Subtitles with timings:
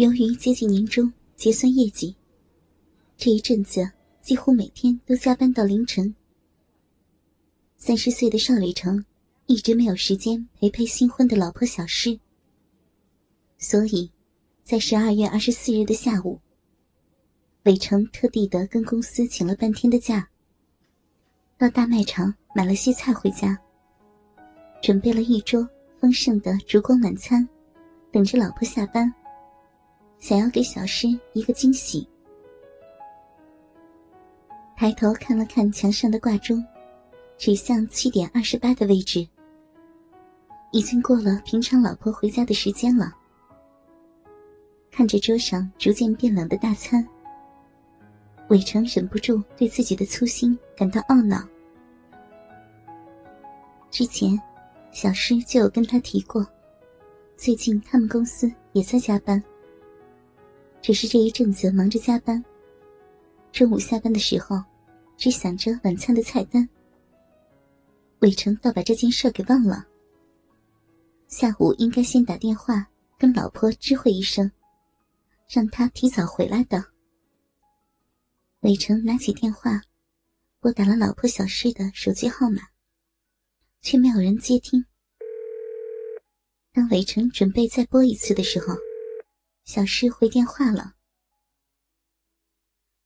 [0.00, 2.16] 由于接近年终结算业绩，
[3.18, 3.86] 这一阵子
[4.22, 6.14] 几乎每天都加班到凌晨。
[7.76, 9.04] 三十岁的邵伟成
[9.44, 12.18] 一直没有时间陪陪新婚的老婆小诗，
[13.58, 14.10] 所以，
[14.64, 16.40] 在十二月二十四日的下午，
[17.64, 20.26] 伟成特地的跟公司请了半天的假，
[21.58, 23.54] 到大卖场买了些菜回家，
[24.80, 27.46] 准备了一桌丰盛的烛光晚餐，
[28.10, 29.14] 等着老婆下班。
[30.20, 32.06] 想要给小诗一个惊喜，
[34.76, 36.62] 抬头看了看墙上的挂钟，
[37.38, 39.26] 指向七点二十八的位置，
[40.72, 43.16] 已经过了平常老婆回家的时间了。
[44.90, 47.04] 看着桌上逐渐变冷的大餐，
[48.50, 51.42] 伟成忍不住对自己的粗心感到懊恼。
[53.90, 54.38] 之前，
[54.92, 56.46] 小诗就有跟他提过，
[57.38, 59.42] 最近他们公司也在加班。
[60.82, 62.42] 只是这一阵子忙着加班，
[63.52, 64.62] 中午下班的时候，
[65.16, 66.68] 只想着晚餐的菜单。
[68.20, 69.86] 伟成倒把这件事给忘了。
[71.28, 72.86] 下午应该先打电话
[73.18, 74.50] 跟老婆知会一声，
[75.48, 76.84] 让她提早回来的。
[78.60, 79.80] 伟成拿起电话，
[80.60, 82.62] 拨打了老婆小诗的手机号码，
[83.80, 84.84] 却没有人接听。
[86.72, 88.74] 当伟成准备再拨一次的时候，
[89.72, 90.96] 小诗回电话了。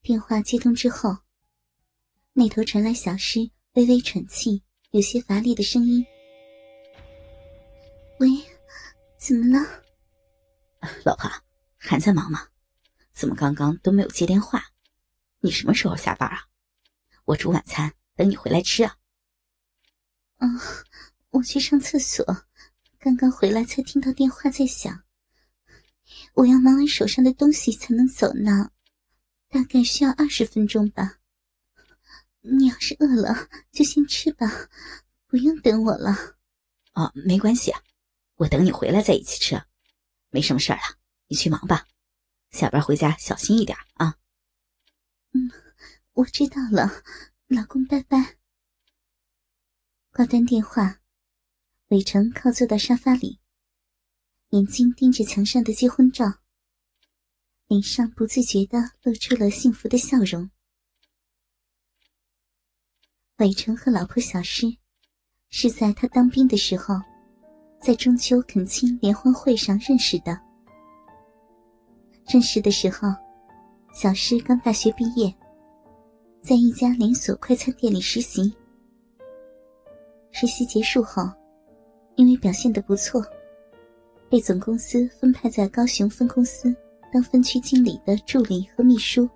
[0.00, 1.18] 电话接通之后，
[2.34, 6.06] 那头传来小诗微微喘气、有些乏力的声音
[8.20, 8.28] ：“喂，
[9.18, 9.82] 怎么了？
[11.04, 11.28] 老婆，
[11.78, 12.46] 还在忙吗？
[13.12, 14.64] 怎么刚刚都没有接电话？
[15.40, 16.46] 你什么时候下班啊？
[17.24, 18.98] 我煮晚餐等你回来吃啊。
[20.38, 20.46] ”“啊，
[21.30, 22.24] 我去上厕所，
[23.00, 25.02] 刚刚回来才听到电话在响。”
[26.34, 28.70] 我要忙完手上的东西才能走呢，
[29.48, 31.18] 大概需要二十分钟吧。
[32.40, 34.68] 你要是饿了，就先吃吧，
[35.26, 36.36] 不用等我了。
[36.94, 37.80] 哦，没关系啊，
[38.36, 39.62] 我等你回来再一起吃。
[40.30, 41.86] 没什么事儿了，你去忙吧。
[42.50, 44.16] 下班回家小心一点啊。
[45.32, 45.50] 嗯，
[46.14, 47.02] 我知道了，
[47.46, 48.38] 老公，拜拜。
[50.10, 51.00] 挂断电话，
[51.88, 53.41] 伟成靠坐到沙发里。
[54.52, 56.26] 眼睛盯着墙上的结婚照，
[57.68, 60.50] 脸上不自觉的露出了幸福的笑容。
[63.38, 64.66] 伟成和老婆小诗
[65.48, 66.94] 是在他当兵的时候，
[67.80, 70.38] 在中秋恳亲联欢会上认识的。
[72.28, 73.08] 认识的时候，
[73.94, 75.34] 小诗刚大学毕业，
[76.42, 78.54] 在一家连锁快餐店里实习。
[80.30, 81.22] 实习结束后，
[82.16, 83.24] 因为表现的不错。
[84.32, 86.74] 被总公司分派在高雄分公司
[87.12, 89.28] 当分区经理的助理和秘书。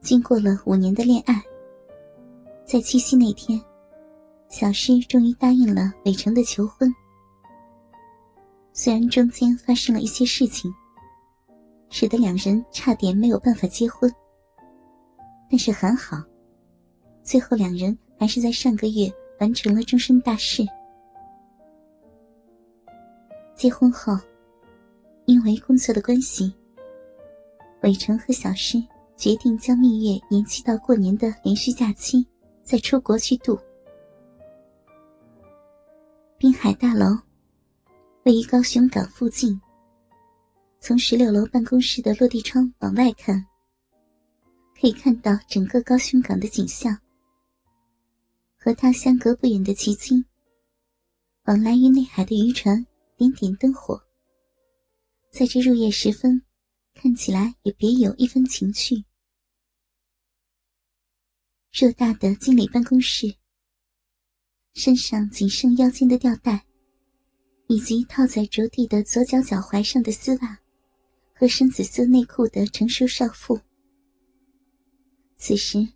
[0.00, 1.40] 经过了五年的恋爱，
[2.66, 3.62] 在七夕那天，
[4.48, 6.92] 小诗终于答应了伟成的求婚。
[8.72, 10.68] 虽然中间发生了一些事情，
[11.90, 14.12] 使得两人差点没有办法结婚，
[15.48, 16.20] 但是还好，
[17.22, 19.08] 最后两人还是在上个月
[19.38, 20.66] 完成了终身大事。
[23.60, 24.18] 结婚后，
[25.26, 26.50] 因为工作的关系，
[27.82, 28.82] 伟成和小诗
[29.18, 32.26] 决定将蜜月延期到过年的连续假期，
[32.62, 33.60] 再出国去度。
[36.38, 37.08] 滨海大楼
[38.22, 39.60] 位于高雄港附近，
[40.80, 43.44] 从十六楼办公室的落地窗往外看，
[44.80, 46.96] 可以看到整个高雄港的景象。
[48.56, 50.24] 和它相隔不远的旗津，
[51.44, 52.86] 往来于内海的渔船。
[53.20, 54.02] 点点灯火，
[55.30, 56.40] 在这入夜时分，
[56.94, 59.04] 看起来也别有一番情趣。
[61.70, 63.34] 偌大的经理办公室，
[64.72, 66.64] 身上仅剩腰间的吊带，
[67.68, 70.58] 以及套在着地的左脚脚踝上的丝袜，
[71.34, 73.60] 和深紫色内裤的成熟少妇，
[75.36, 75.86] 此时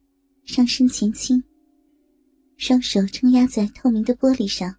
[0.45, 1.43] 上身前倾，
[2.59, 4.77] 双手撑压在透明的玻璃上。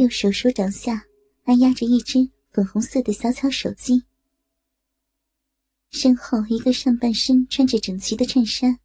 [0.00, 1.04] 右手手掌下
[1.44, 4.02] 按压着一只粉红色的小巧手机，
[5.90, 8.80] 身后一个上半身穿着整齐的衬衫，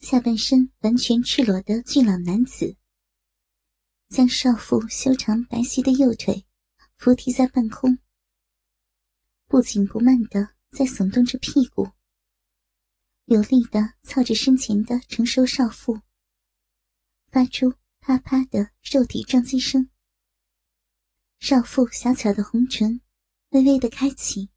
[0.00, 2.76] 下半身完全赤裸的俊朗男子，
[4.10, 6.44] 将少妇修长白皙的右腿
[6.98, 7.96] 扶提在半空，
[9.46, 11.88] 不紧不慢的在耸动着屁股，
[13.24, 15.98] 有力的操着身前的成熟少妇，
[17.30, 19.88] 发出啪啪的肉体撞击声。
[21.44, 23.00] 少妇小巧的红唇
[23.50, 24.48] 微微的开启，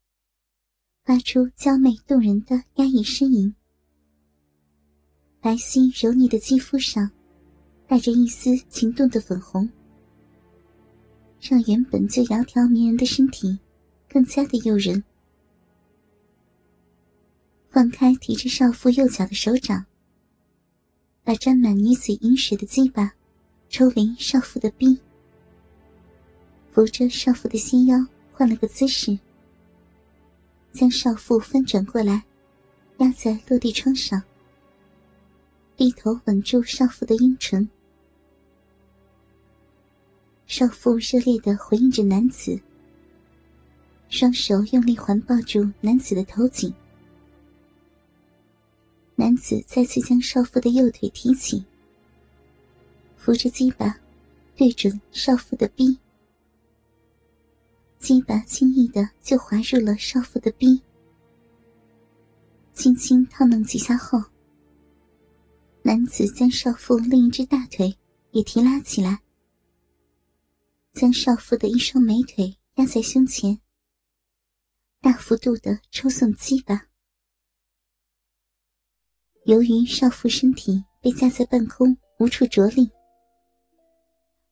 [1.03, 3.55] 发出娇媚动人的压抑呻吟。
[5.41, 7.09] 白皙柔腻的肌肤上，
[7.87, 9.67] 带着一丝情动的粉红，
[11.41, 13.57] 让原本就窈窕迷人的身体
[14.07, 15.03] 更加的诱人。
[17.67, 19.83] 放开提着少妇右脚的手掌，
[21.23, 23.11] 把沾满女子饮水的鸡巴
[23.69, 24.99] 抽离少妇的臂，
[26.75, 29.17] 扶着少妇的纤腰换了个姿势，
[30.73, 32.25] 将少妇翻转过来，
[32.97, 34.21] 压在落地窗上，
[35.77, 37.69] 低头吻住少妇的阴唇。
[40.47, 42.59] 少妇热烈的回应着男子，
[44.09, 46.73] 双手用力环抱住男子的头颈。
[49.15, 51.63] 男子再次将少妇的右腿提起，
[53.15, 53.97] 扶着鸡巴，
[54.57, 55.97] 对准少妇的臂，
[58.05, 60.79] 鸡巴轻易的就滑入了少妇的臂，
[62.71, 64.21] 轻轻套弄几下后，
[65.81, 67.97] 男子将少妇另一只大腿
[68.29, 69.19] 也提拉起来，
[70.93, 73.59] 将少妇的一双美腿压在胸前，
[75.01, 76.85] 大幅度的抽送鸡巴。
[79.45, 82.87] 由于少妇身体被架在半空，无处着力，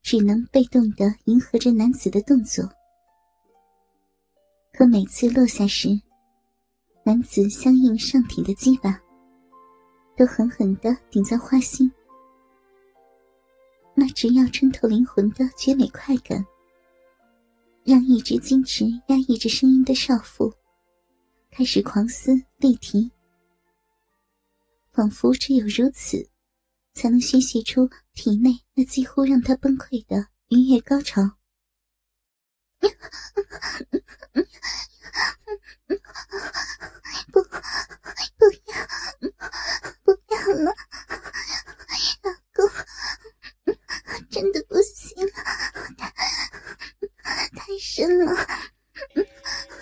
[0.02, 2.68] 只能被动的迎合着男子的动作。
[4.76, 5.90] 可每次落下时，
[7.06, 9.00] 男子相应上挺的鸡巴
[10.18, 11.92] 都狠狠的顶在花心，
[13.96, 16.44] 那只要穿透灵魂的绝美快感，
[17.84, 20.52] 让一直矜持压抑着声音的少妇
[21.52, 23.12] 开始狂嘶力啼。
[24.92, 26.30] 仿佛只有如此，
[26.94, 31.22] 才能宣泄出体内那几乎让他崩溃的愉悦高潮。
[37.32, 38.76] 不，不要，
[40.04, 40.76] 不要了，
[42.22, 42.70] 老公，
[44.30, 45.28] 真的不行，
[45.98, 46.12] 太
[47.56, 48.36] 太深了，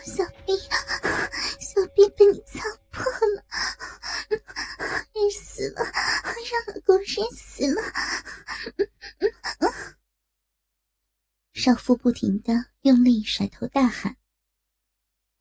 [0.05, 0.55] 小臂，
[1.59, 2.61] 小臂被你操
[2.91, 3.43] 破了。
[5.33, 7.81] 死了，让老公热死了！
[11.95, 14.17] 不停的用力甩头大喊：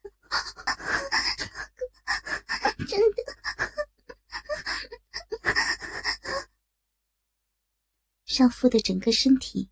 [2.89, 3.23] “真的！”
[8.25, 9.71] 少妇的整个身体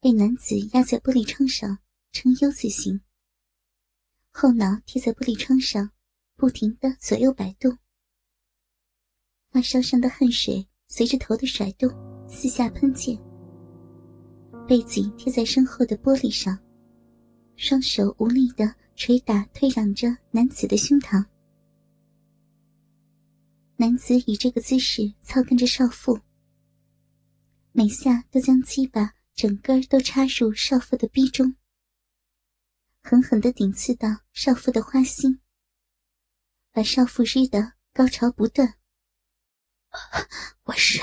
[0.00, 1.78] 被男子压在玻璃窗上，
[2.12, 3.02] 呈 U 字形，
[4.30, 5.90] 后脑贴在玻璃窗上，
[6.36, 7.78] 不停的左右摆动。
[9.50, 11.90] 发烧上的汗水随着头的甩动
[12.28, 13.18] 四下喷溅，
[14.66, 16.58] 背脊贴在身后的玻璃上，
[17.54, 21.24] 双手无力的捶打推攘着男子的胸膛。
[23.76, 26.18] 男子以这个姿势操干着少妇，
[27.70, 31.54] 每下都将鸡巴整根都插入少妇的逼中，
[33.02, 35.40] 狠狠的顶刺到少妇的花心，
[36.72, 38.74] 把少妇日的高潮不断。
[40.64, 40.98] 我是，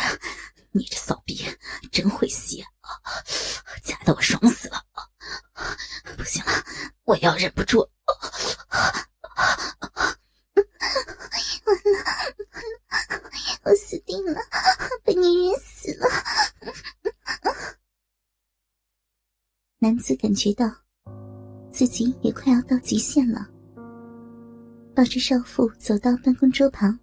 [0.75, 1.45] 你这骚逼
[1.91, 2.65] 真会吸，
[3.83, 4.83] 夹得我爽死了！
[6.17, 6.51] 不行了，
[7.03, 7.87] 我要忍不住！
[11.65, 12.03] 完了，
[13.65, 14.41] 我死定了，
[15.03, 16.07] 被你晕死了！
[19.77, 20.65] 男子感觉到
[21.71, 23.47] 自己也快要到极限了，
[24.95, 26.99] 抱着少妇走到办公桌旁。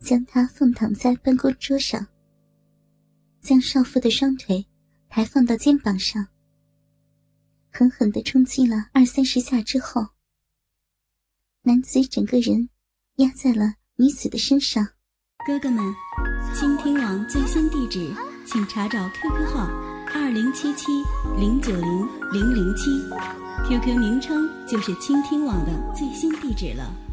[0.00, 2.06] 将她放躺在办公桌上，
[3.44, 4.66] 将少妇的双腿
[5.10, 6.28] 抬放到肩膀上，
[7.70, 10.06] 狠狠的冲击了二三十下之后，
[11.64, 12.70] 男子整个人
[13.16, 14.82] 压在了女子的身上。
[15.46, 15.84] 哥哥们，
[16.54, 18.10] 倾听网最新地址，
[18.46, 19.66] 请查找 QQ 号
[20.14, 20.86] 二零七七
[21.38, 22.98] 零九零零零七
[23.68, 27.03] ，QQ 名称就是倾听网的最新地址了。